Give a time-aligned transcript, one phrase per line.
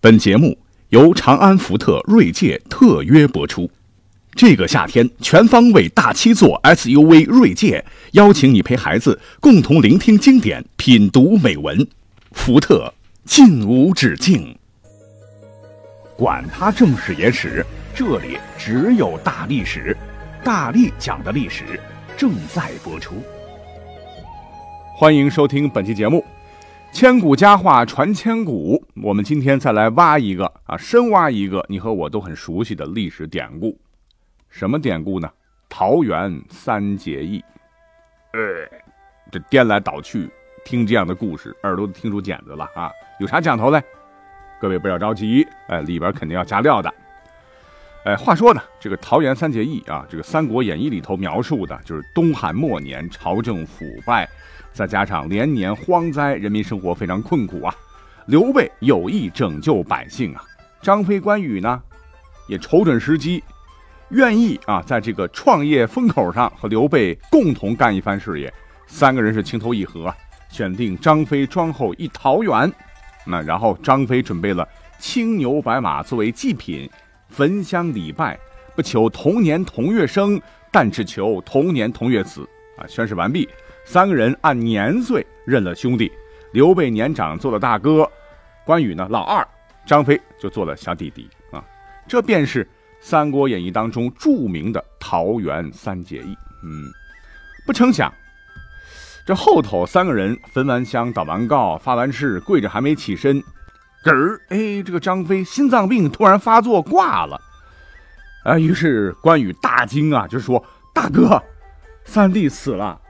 [0.00, 0.56] 本节目
[0.90, 3.68] 由长安福特锐界特约播出。
[4.30, 11.84] 这个夏天，全方位大七座 SUV 锐界邀请你陪孩子共同聆听经典，品读美文。
[12.30, 14.56] 福特，尽无止境。
[16.16, 19.96] 管他正史野史，这里只有大历史，
[20.44, 21.64] 大力讲的历史
[22.16, 23.14] 正在播出。
[24.94, 26.24] 欢迎收听本期节目。
[26.90, 33.78] 千古佳话传千古，我们今天再来挖一个啊，深挖一个你和我都很熟悉的历史典故。
[34.48, 35.30] 什么典故呢？
[35.68, 37.44] 桃园三结义。
[38.32, 38.40] 呃，
[39.30, 40.28] 这颠来倒去
[40.64, 42.90] 听这样的故事，耳朵都听出茧子了啊！
[43.20, 43.80] 有啥讲头嘞？
[44.60, 46.92] 各位不要着急，哎，里边肯定要加料的。
[48.04, 54.28] 哎，话说呢，这个桃园三结义啊，这个《三国演义》里头描述的就是东汉末年朝政腐败。
[54.72, 57.74] 再加上连年荒灾，人民生活非常困苦啊。
[58.26, 60.44] 刘备有意拯救百姓啊，
[60.82, 61.82] 张飞、关羽呢，
[62.46, 63.42] 也瞅准时机，
[64.10, 68.52] 愿意啊，在这个创业风口上和刘备共同干一番事业。
[68.86, 70.14] 三个人是情投意合，
[70.50, 72.72] 选定张飞庄后一桃园。
[73.26, 74.66] 那然后张飞准备了
[74.98, 76.88] 青牛白马作为祭品，
[77.28, 78.38] 焚香礼拜，
[78.76, 80.40] 不求同年同月生，
[80.70, 82.86] 但只求同年同月死啊。
[82.86, 83.48] 宣誓完毕。
[83.90, 86.12] 三个人按年岁认了兄弟，
[86.52, 88.06] 刘备年长做了大哥，
[88.62, 89.42] 关羽呢老二，
[89.86, 91.64] 张飞就做了小弟弟啊。
[92.06, 92.62] 这便是
[93.00, 96.36] 《三国演义》当中著名的桃园三结义。
[96.62, 96.84] 嗯，
[97.66, 98.12] 不成想，
[99.26, 103.42] 这后头三个人焚完香、祷完告、发完誓，跪着还没起身，
[104.04, 107.40] 嗝儿，哎，这个张飞心脏病突然发作挂了。
[108.44, 111.42] 啊，于是关羽大惊啊，就说：“大哥，
[112.04, 113.00] 三弟死了。”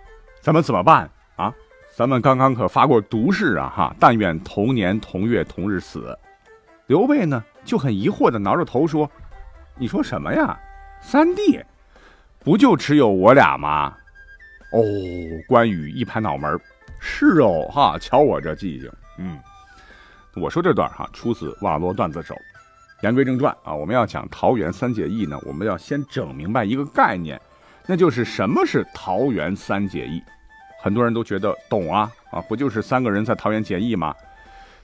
[0.48, 1.52] 咱们怎么办啊？
[1.94, 3.70] 咱们刚刚可发过毒誓啊！
[3.77, 6.18] 哈，但愿同年同月同日死。
[6.86, 9.10] 刘备呢就很疑惑的挠着头说
[9.77, 10.58] ：“你说什么呀？
[11.02, 11.62] 三弟，
[12.38, 13.94] 不就只有我俩吗？”
[14.73, 14.80] 哦，
[15.46, 16.58] 关羽一拍脑门
[16.98, 18.90] 是哦，哈，瞧我这记性。
[19.18, 19.39] 嗯，
[20.34, 22.34] 我说这段哈出自《网络段子手》。
[23.02, 27.39] 言归正传啊，我们要讲桃园三结义呢，我们要先整明白一个概念，
[27.86, 30.23] 那就是什么是桃园三结义。
[30.80, 34.14] 很多人都觉得懂啊啊，不就是三个人在桃园结义吗？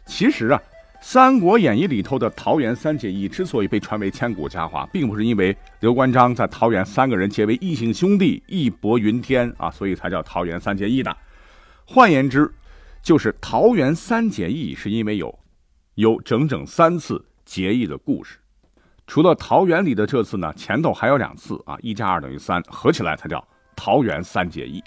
[0.05, 0.59] 其实啊，
[1.01, 11.17] 《三国演义》里头的桃园三结义之所以被传为千古佳话，并不是因为刘关张在桃园三个人结为异姓兄弟，义薄云天啊，所以才叫桃园三结义的。
[11.87, 12.53] 换言之，
[13.03, 15.39] 就是桃园三结义是因为有
[15.95, 18.39] 有整整三次结义的故事。
[19.07, 23.47] 除了桃园里的这次呢，前头还有两次啊，一加二等于三，合起来才叫
[23.77, 24.83] 桃园三结义。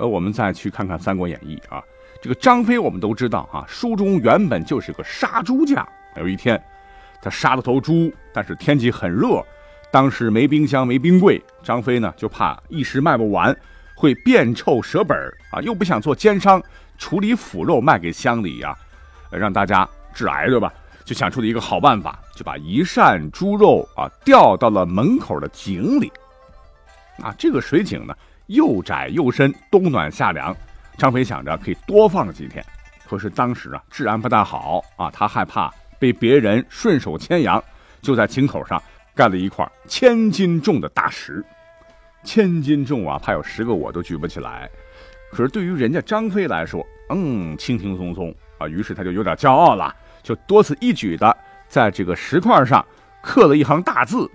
[0.00, 1.84] 呃，我们再去看看《三国演义》啊，
[2.22, 5.86] 这个张飞我们都知道啊，书中原本就是个杀猪匠。
[6.16, 6.60] 有一天，
[7.20, 9.44] 他杀了头猪，但是天气很热，
[9.92, 13.54] 当时没冰箱没冰柜，张飞呢就怕一时卖不完
[13.94, 15.14] 会变臭折本
[15.52, 16.62] 啊，又不想做奸商
[16.96, 18.74] 处理腐肉卖给乡里呀，
[19.30, 20.72] 让大家致癌对吧？
[21.04, 26.10] 就想出了一个好办法，就把一扇猪肉啊吊到了门口的井里。
[27.22, 28.16] 啊，这个水井呢？
[28.50, 30.54] 又窄又深，冬暖夏凉。
[30.98, 32.64] 张飞想着可以多放几天，
[33.08, 37.62] 可是当时啊治安不大好啊，他害怕被别人顺手牵羊，
[38.02, 38.82] 就在井口上
[39.14, 41.44] 盖了一块千斤重的大石。
[42.24, 44.68] 千斤重啊，怕有十个我都举不起来。
[45.30, 49.94] 可是对于人家张飞来说，嗯，轻轻松松啊，于是他就有点骄傲了，
[50.24, 51.34] 就多此一举的
[51.68, 52.84] 在这个石块上
[53.22, 54.28] 刻了一行大字。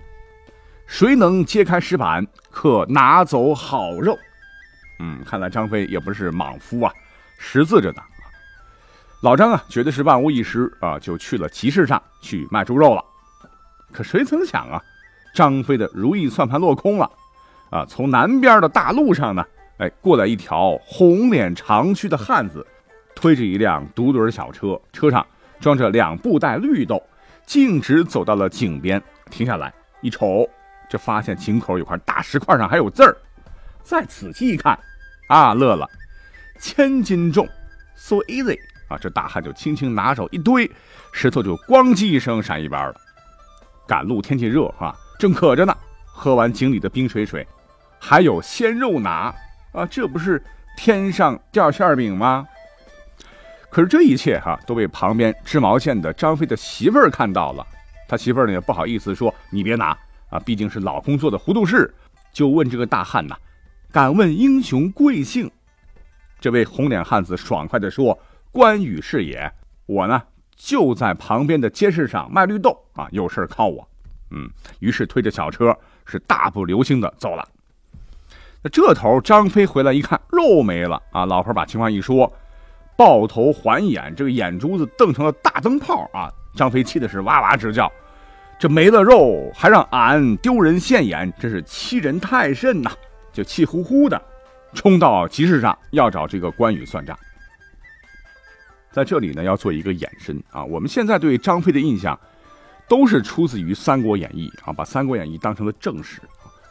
[0.86, 4.16] 谁能揭开石板，可拿走好肉。
[4.98, 6.92] 嗯，看来张飞也不是莽夫啊，
[7.38, 8.02] 识字着呢。
[9.22, 13.04] 老张啊，觉得是万无一失啊，就去了集市上去卖猪肉了。
[13.92, 14.80] 可谁曾想啊，
[15.34, 17.10] 张飞的如意算盘落空了。
[17.70, 19.44] 啊，从南边的大路上呢，
[19.78, 22.64] 哎，过来一条红脸长须的汉子，
[23.14, 25.26] 推着一辆独轮小车，车上
[25.58, 27.02] 装着两布袋绿豆，
[27.44, 30.48] 径直走到了井边，停下来一瞅。
[30.88, 33.16] 这发现井口有块大石块上还有字儿，
[33.82, 34.78] 再仔细一看，
[35.28, 35.88] 啊，乐了，
[36.58, 37.48] 千斤重
[37.94, 38.96] ，so easy 啊！
[38.96, 40.70] 这大汉就轻轻拿手一堆，
[41.12, 42.94] 石头就咣叽一声闪一边了。
[43.86, 47.46] 赶路天气热啊，正渴着呢，喝完井里的冰水水，
[47.98, 49.34] 还有鲜肉拿
[49.72, 50.42] 啊，这不是
[50.76, 52.46] 天上掉馅饼吗？
[53.70, 57.66] 可是这一切哈都被旁边织毛线的张飞的媳妇儿看到了，
[58.08, 59.96] 他媳妇儿呢也不好意思说，你别拿。
[60.40, 61.94] 毕竟是老公做的糊涂事，
[62.32, 63.36] 就问这个大汉呐
[63.92, 65.50] ：“敢问英雄贵姓？”
[66.40, 68.18] 这位红脸汉子爽快地说
[68.52, 69.50] ：“关羽是也。”
[69.86, 70.22] 我呢，
[70.56, 73.88] 就在旁边的街市上卖绿豆啊，有事靠我。
[74.30, 74.50] 嗯，
[74.80, 77.48] 于是推着小车是大步流星的走了。
[78.62, 81.24] 那这头张飞回来一看，肉没了啊！
[81.24, 82.32] 老婆把情况一说，
[82.96, 86.28] 抱头还眼，这个眼珠子瞪成了大灯泡啊！
[86.56, 87.90] 张飞气的是哇哇直叫，
[88.58, 92.90] 这没了肉还让俺丢人现眼，真是欺人太甚呐！
[93.32, 94.20] 就气呼呼的
[94.74, 97.16] 冲到集市上要找这个关羽算账。
[98.90, 102.18] 在这里呢，要做一个延伸啊，我们现在对张飞的印象。
[102.88, 106.20] 都是出自于《三国演义》啊，把《三国演义》当成了正史，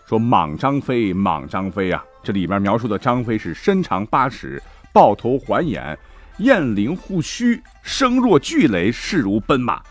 [0.08, 6.00] 说莽张飞，莽张飞啊，这里边描述的张飞是身长八尺，抱头环眼，
[6.38, 9.84] 雁翎护须，声若巨雷，势如奔马，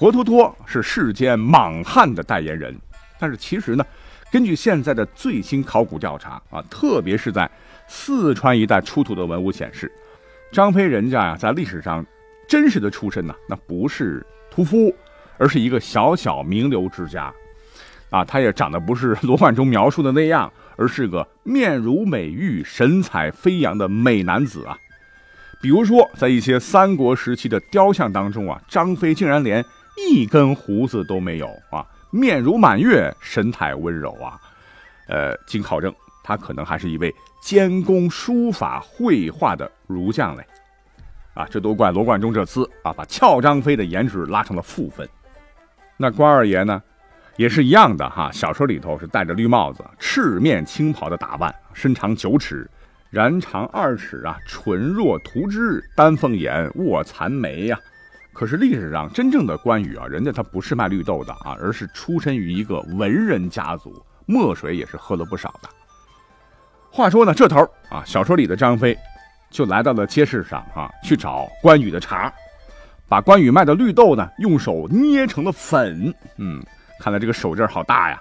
[0.00, 2.74] 活脱脱是世间莽汉的代言人。
[3.18, 3.84] 但是其实呢，
[4.32, 7.48] 根据现在的最新考古调查啊，特别是在
[7.86, 9.92] 四川一带出土的文物显示，
[10.50, 12.02] 张飞人家呀，在历史上
[12.48, 14.90] 真实的出身呢，那不是屠夫。
[15.36, 17.32] 而是一个小小名流之家，
[18.10, 24.76] 啊，他也长得不是罗贯中描述的那样，而是个面如美玉、神采飞扬的美男子啊。
[25.62, 29.64] 比如说，在一些三国时期的雕像当中啊，张飞竟然连
[30.08, 34.40] 一根胡子都没有啊，面如满月，神态温柔啊。
[35.08, 35.92] 呃，经考证，
[36.22, 40.46] 他可能还是一位兼工书法绘画的儒将嘞。
[41.34, 45.08] 啊，这都怪罗贯中这厮啊，把俏张飞的颜值拉成了负分。
[45.96, 46.82] 那关二爷呢，
[47.36, 48.30] 也是一样的哈。
[48.32, 52.68] 小说里头是戴着绿帽子、赤面青袍的打扮，身长九尺，
[53.12, 57.78] 髯长二尺啊，唇若涂脂，丹凤眼，卧蚕眉呀。
[58.40, 65.68] 可是历史上真正的关羽啊，人家他不是卖绿豆的啊，而是出身于一个文人家族，墨水也是喝了不少的。
[66.90, 67.60] 话说呢，这头
[67.90, 68.96] 啊，小说里的张飞
[69.50, 72.32] 就来到了街市上啊，去找关羽的茬。
[73.10, 76.10] 把关羽卖的绿豆呢，用手捏成了粉。
[76.38, 76.64] 嗯，
[76.98, 78.18] 看来这个手劲儿好大呀。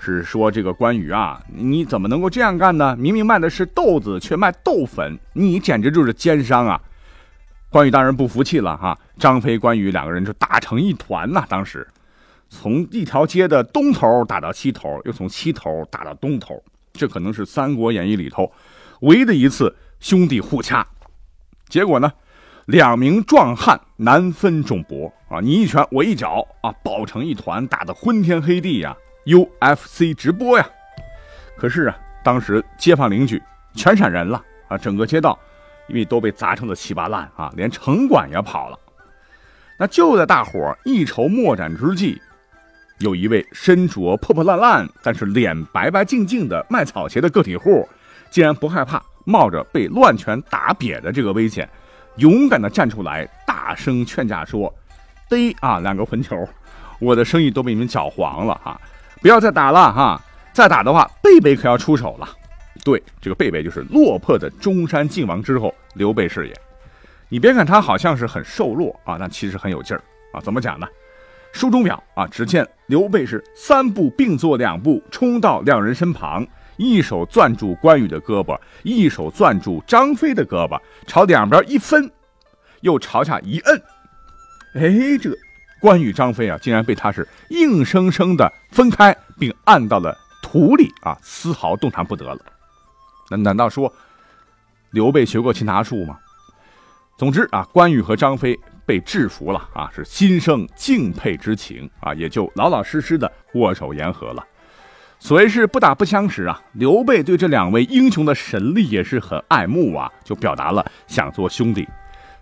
[0.00, 2.96] 是说这个关羽啊，你怎么能够这样干呢？
[2.96, 6.80] 明明卖的是豆子，却卖豆粉，你简直就是奸商啊！
[7.74, 8.96] 关羽当然不服气了哈。
[9.18, 11.44] 张飞、关羽两个人就打成一团呐。
[11.48, 11.84] 当时
[12.48, 16.62] 从一条街的东头打到西头，又从西头打到东头，
[16.92, 18.52] 这可能是《三国演义》里头
[19.00, 20.86] 唯一的一次兄弟互掐。
[21.68, 22.12] 结果呢？
[22.66, 25.40] 两名壮汉难分众伯啊！
[25.40, 28.96] 你一拳我一脚啊，抱成一团，打得昏天黑地呀
[29.26, 30.64] ！UFC 直播呀！
[31.58, 33.42] 可是啊，当时街坊邻居
[33.74, 35.36] 全闪人了啊，整个街道
[35.88, 38.78] 因为都被砸成了稀巴烂啊，连城管也跑了。
[39.78, 42.20] 那就在大伙一筹莫展之际，
[42.98, 47.88] 有一位身着破破烂烂但是脸白白净净的卖草鞋的个体户，
[48.30, 51.68] 竟然不害怕冒着被乱拳打瘪的这个危险。
[52.16, 54.72] 勇敢的站出来，大声劝架说
[55.28, 56.48] ：“嘚啊，两个混球，
[57.00, 58.80] 我的生意都被你们搅黄了哈！
[59.20, 60.20] 不要再打了哈！
[60.52, 62.28] 再打的话，贝贝可要出手了。
[62.84, 66.54] 对，这个贝贝就是落魄的中山靖王之后刘备是也。
[67.28, 70.02] 你别看他好像是很瘦弱啊，但其实很有劲儿
[70.32, 70.40] 啊。
[70.40, 70.86] 怎么讲呢？
[71.52, 76.46] 书中表啊，只见刘备是三步并作两步，冲到两人身旁。”
[76.76, 80.76] 一手攥住关羽的胳膊，一手攥住张飞的胳膊，
[81.06, 82.10] 朝两边一分，
[82.80, 83.80] 又朝下一摁，
[84.74, 85.36] 哎，这个
[85.80, 92.40] 关羽、张飞啊，竟然被他是硬生生的分开，并按到了土里啊，丝毫动弹不得了。
[93.30, 93.92] 那难道说
[94.90, 96.18] 刘备学过擒拿术吗？
[97.16, 104.44] 总之啊，关羽和张飞被制服了啊，是心生敬佩之情啊，也就老老实实的握手言和了。
[105.20, 111.88] 所谓是不打不相识啊，刘备对这两位英雄的神力也是很爱慕啊，就表达了想做兄弟。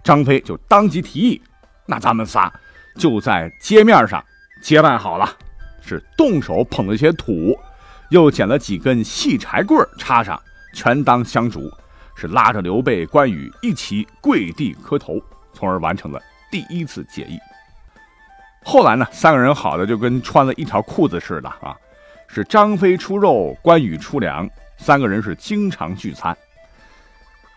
[0.03, 1.43] 张飞就当即提议，
[1.87, 2.53] 那咱们仨
[2.97, 4.25] 就在街面上
[4.63, 5.29] 结拜好了，
[5.81, 7.57] 是动手捧了些土，
[8.09, 10.41] 又捡了几根细柴棍插上，
[10.73, 11.71] 全当香烛，
[12.15, 15.21] 是拉着刘备、关羽一起跪地磕头，
[15.53, 17.39] 从而完成了第一次结义。
[18.65, 21.77] 后来呢，三个人好的就跟穿了一条裤子似的啊。
[22.35, 24.49] 是张飞出肉，关羽出粮，
[24.79, 26.35] 三个人是经常聚餐。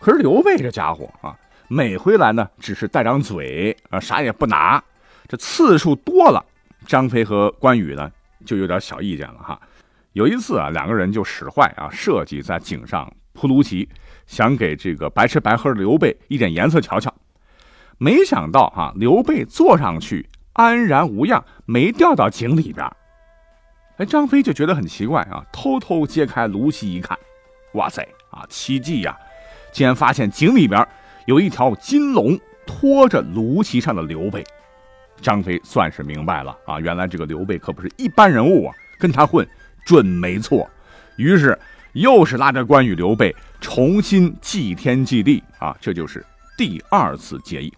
[0.02, 1.34] 可是刘备这家伙啊，
[1.70, 4.84] 每回来呢，只是带张嘴啊，啥也不拿。
[5.30, 6.44] 这次数多了，
[6.86, 8.12] 张飞和关羽呢，
[8.46, 9.58] 就有点小意见了哈。
[10.16, 13.90] 有一次啊，两个人就使坏啊，设计在井上铺芦席，
[14.26, 17.14] 想给这个白吃白喝的刘备一点颜色瞧瞧。
[17.98, 22.90] 没想到啊，刘备坐上去安然无恙，没掉到井里边。
[23.98, 27.20] 哎，张飞就觉得很奇怪啊，偷偷揭开芦席一看，
[27.74, 29.18] 哇塞啊，奇迹呀！
[29.74, 30.88] 竟然发现井里边
[31.26, 34.42] 有一条金龙拖着卢席上的刘备。
[35.20, 39.46] 张飞算是明白了啊，原来这个刘备可不是一般人物啊，跟他混
[39.86, 40.70] 准没错。
[41.16, 41.58] 于是
[41.94, 46.26] 又是拉着关羽、刘备重新祭天祭地啊，这就是
[46.58, 47.74] 第二次结义。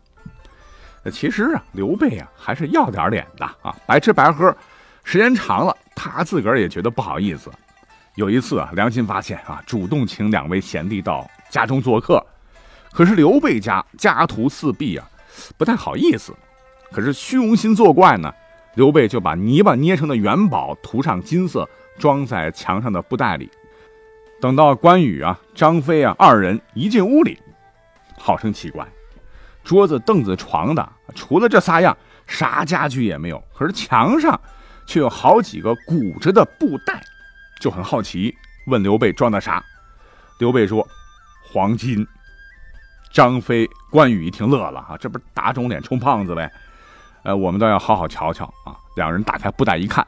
[1.11, 4.53] 其实啊，刘备啊还是要点脸的啊，白吃白喝，
[5.03, 7.51] 时间长了，他自个儿也觉得不好意思。
[8.15, 12.21] 有一次啊，良心发现啊，主动请两位贤弟到家中做客，
[12.91, 15.07] 可是刘备家家徒四壁啊，
[15.55, 16.33] 不太好意思。
[16.91, 18.33] 可是虚荣心作怪呢，
[18.75, 23.49] 刘备就把泥巴捏成的元宝涂上金色，装在墙上的布袋里。
[24.39, 27.39] 等到关羽啊、张飞啊二人一进屋里，
[28.17, 28.87] 好生奇怪，
[29.63, 33.43] 桌子、凳子、床的，除了这仨样，啥家具也没有。
[33.53, 34.39] 可是墙上
[34.85, 37.01] 却有好几个鼓着的布袋，
[37.59, 38.35] 就很好奇，
[38.67, 39.63] 问刘备装的啥？
[40.39, 40.87] 刘备说
[41.51, 42.07] ：“黄金。”
[43.11, 46.51] 张飞、关羽一听乐了啊，这不是打肿脸充胖子呗？
[47.23, 48.77] 呃，我们倒要好好瞧瞧啊！
[48.95, 50.05] 两人打开布袋一看，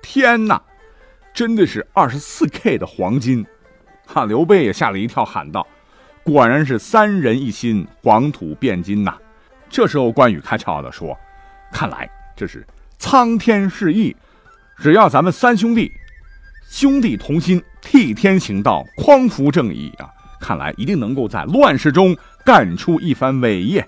[0.00, 0.62] 天哪，
[1.34, 3.44] 真的是二十四 K 的黄金！
[4.06, 5.66] 哈，刘备也吓了一跳，喊道
[6.22, 9.18] ：“果然是三人一心，黄土变金呐！”
[9.68, 11.18] 这时候，关羽开窍的说
[11.72, 12.64] ：“看来这是
[12.98, 14.16] 苍天示意，
[14.78, 15.90] 只要咱们三兄弟
[16.70, 20.08] 兄弟同心，替天行道，匡扶正义啊！
[20.40, 23.84] 看来一定能够在乱世中干出一番伟业。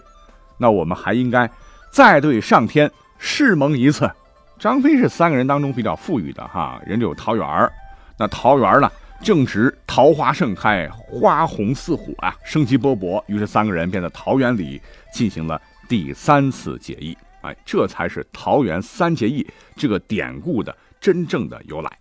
[0.58, 1.48] 那我们还应该……”
[1.88, 4.10] 再对上天誓盟一次，
[4.58, 7.72] 张飞是三个人当中比较富裕的哈，人家有桃园
[8.18, 8.90] 那桃园呢
[9.22, 13.22] 正值桃花盛开，花红似火啊，生机勃勃。
[13.26, 14.80] 于是三个人便在桃园里
[15.12, 21.98] 进行了第三次结义，哎，这才是桃园三结义这个典故的真正的由来。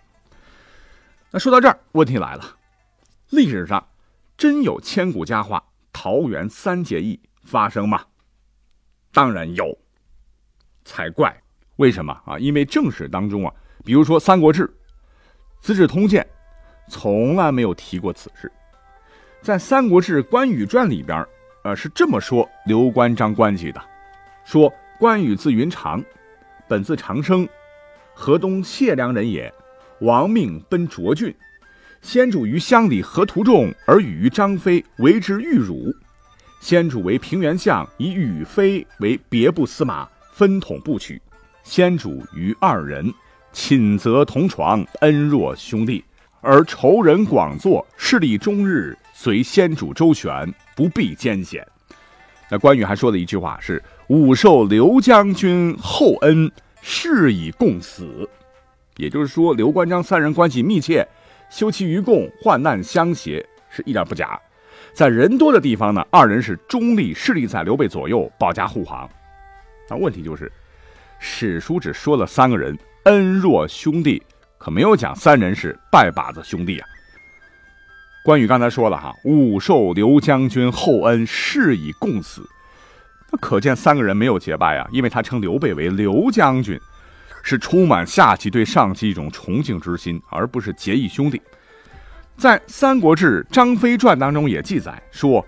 [1.32, 2.44] 那说到这儿，问题来了，
[3.30, 3.86] 历史上
[4.38, 8.02] 真有千古佳话桃园三结义发生吗？
[9.12, 9.78] 当然有。
[10.88, 11.36] 才怪！
[11.78, 12.40] 为什么啊？
[12.40, 13.54] 因为正史当中啊，
[13.84, 14.64] 比如说《三国志》
[15.60, 16.26] 《资治通鉴》，
[16.92, 18.52] 从来没有提过此事。
[19.42, 21.26] 在《三国志·关羽传》里边，
[21.64, 23.82] 呃，是这么说刘关张关系的：
[24.46, 26.04] 说关羽字云长，
[26.68, 27.48] 本字长生，
[28.14, 29.54] 河东解良人也。
[30.02, 31.34] 亡命奔涿郡，
[32.02, 35.94] 先主于乡里河图中，而与张飞为之御辱。
[36.60, 40.08] 先主为平原相，以羽飞为别部司马。
[40.34, 41.22] 分统不取，
[41.66, 43.12] 先主于二人，
[43.52, 46.06] 寝则同床，恩若兄弟，
[46.40, 51.68] 而仇人广作，势力终日随先主周旋，不避艰险。
[52.52, 56.50] 那关羽还说了一句话是：“吾受刘将军厚恩，
[56.84, 58.30] 誓以共死。”
[58.98, 61.06] 也就是说，刘关张三人关系密切，
[61.50, 64.40] 休戚与共，患难相携，是一点不假。
[64.94, 69.10] 在人多的地方呢，二人是中立，势力在刘备左右，保驾护航。
[69.90, 70.50] 那问题就是，
[71.28, 74.22] 史书只说了三个人恩若兄弟，
[74.60, 76.88] 可没有讲三人是拜把子兄弟啊。
[78.24, 82.48] 关羽刚才说了哈，吾受刘将军厚恩，誓以共死。
[83.32, 86.80] 那可见三个人没有结拜啊，因为他称刘备为刘将军，
[87.42, 91.42] 是充满下级对上级一种崇敬之心，而不是结义兄弟。
[92.38, 95.44] 在《三国志·张飞传》当中也记载说，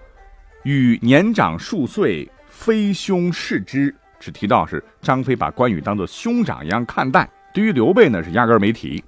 [0.64, 3.94] 与年长数岁，非兄视之。
[4.20, 9.04] 只提到是张飞把关羽当做兄长一样看待，对于刘备呢是压根没提。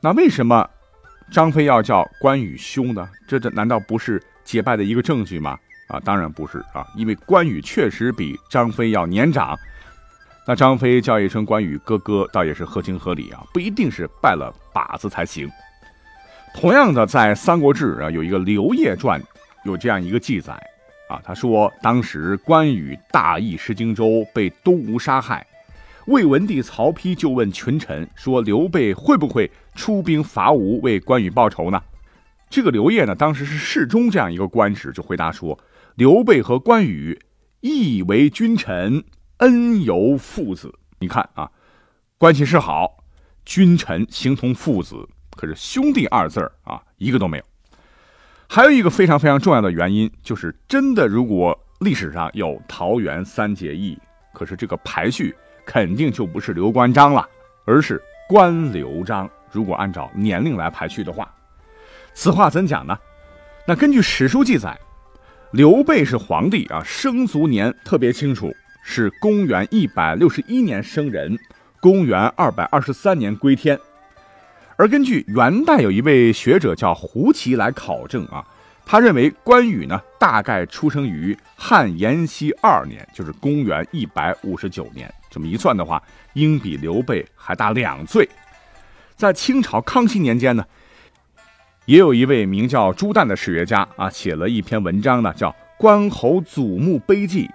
[0.00, 0.68] 那为什么
[1.32, 3.08] 张飞要叫关羽兄呢？
[3.26, 5.58] 这这难道不是结拜的一个证据吗？
[5.88, 9.56] 啊，当然不是啊，因为关羽确实比张飞要年长。
[10.46, 15.50] 那张飞叫一声关羽哥哥，倒也是合情合理啊，不一定是拜了把子才行。
[16.54, 19.20] 同样的，在《三国志》啊有一个刘烨传，
[19.64, 20.56] 有这样一个记载。
[21.08, 25.46] 啊，他说当时关羽大意失荆州，被东吴杀害。
[26.06, 31.82] 魏文帝曹丕就问群臣说：“刘备会不会出兵伐吴，为关羽报仇呢？”
[32.48, 35.58] 这个刘烨呢，当时是侍中这样一个官职，就回答说
[35.96, 37.20] ：“刘备和关羽
[37.60, 39.02] 义为君臣，
[39.38, 40.72] 恩由父子。
[41.00, 41.50] 你看啊，
[42.18, 43.02] 关系是好，
[43.44, 47.44] 君臣形同父子，可是兄弟二字啊，一个都没有。”
[48.48, 53.98] 还有一个非常非常重要的原因，就是真的，如果历史上有桃园三结义，
[54.32, 55.34] 可是这个排序
[55.66, 57.28] 肯定就不是刘关张了，
[57.66, 59.28] 而是关刘张。
[59.50, 61.30] 如果按照年龄来排序的话，
[62.14, 62.96] 此话怎讲呢？
[63.66, 64.78] 那根据史书记载，
[65.50, 68.50] 刘备是皇帝啊，生卒年特别清楚，
[68.82, 71.36] 是公元一百六十一年生人，
[71.80, 73.78] 公元二百二十三年归天。
[74.76, 78.44] 而根据元代有一位学者叫胡奇来考证啊，
[78.84, 85.12] 他认为关羽呢，大概出生于汉延熙二年，就是公元一百五十九年。
[85.30, 86.02] 这么一算的话，
[86.34, 88.28] 应比刘备还大两岁。
[89.16, 90.64] 在清朝康熙年间呢，
[91.86, 97.46] 也有一位名叫朱旦的史学家啊，写了一篇文章呢，叫《关侯祖墓碑记》，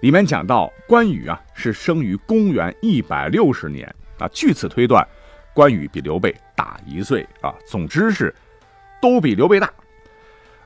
[0.00, 5.06] 里面讲到关羽啊是生于公元一百六十年啊，据此推断，
[5.58, 7.52] 关羽比刘备大一岁啊。
[7.66, 8.32] 总之是
[9.02, 9.68] 都比刘备大。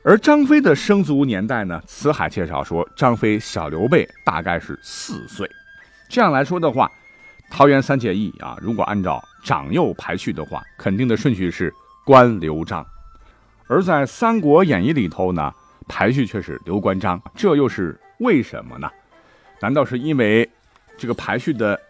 [0.05, 1.81] 而张飞的生卒年代呢？
[1.87, 5.51] 辞海介绍说，张飞小刘备大概是四岁。
[6.11, 6.93] 这样来说的话，
[7.51, 11.73] 桃园三结义啊，如果按照长幼排序的话，肯定的顺序是
[12.05, 12.87] 关刘张。
[13.67, 15.51] 而在《三国演义》里头呢，
[15.89, 18.91] 排序却是刘关张，这又是为什么呢？
[19.59, 20.47] 难道是因为
[20.99, 21.81] 这个排序的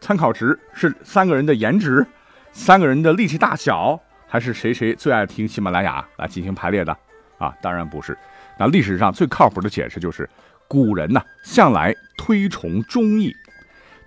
[0.00, 2.04] 参考值是三个人的颜值、
[2.52, 6.96] 三个人的力气大小，还是谁谁最爱听喜马拉雅来进行排列的？
[7.38, 8.16] 啊，当然不是。
[8.58, 10.28] 那历史上最靠谱的解释就是，
[10.68, 13.34] 古人呢向来推崇忠义，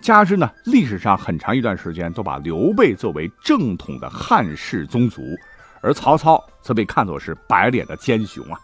[0.00, 5.22] 加之呢历史上很长一段时间都把刘备作为正统的汉室宗族，
[5.82, 8.58] 而曹操则被看作是白脸的奸雄啊。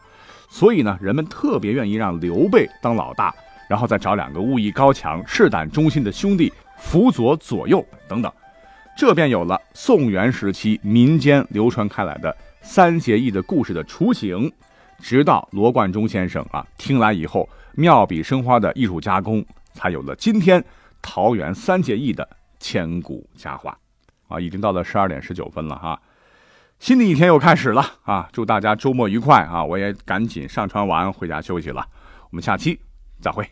[0.48, 3.34] 所以呢，人们特别愿意让刘备当老大，
[3.68, 8.32] 然后再找两个武艺高强、赤胆忠心的兄弟辅佐左右等等，
[8.96, 12.36] 这便有了宋元时期民间流传开来的。
[12.60, 14.50] 三结义的故事的雏形，
[15.00, 20.64] 直到罗贯中先生啊听来以后，妙笔生花的艺术加工，才有了今天
[21.02, 22.28] 桃园三结义的
[22.60, 23.76] 千古佳话。
[24.28, 26.00] 啊，已经到了十二点十九分了哈，
[26.78, 28.28] 新的一天又开始了啊！
[28.32, 29.64] 祝大家周末愉快啊！
[29.64, 31.84] 我也赶紧上传完回家休息了，
[32.30, 32.80] 我们下期
[33.20, 33.44] 再会。